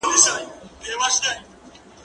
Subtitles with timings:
[0.79, 1.33] مېوې وچ کړه.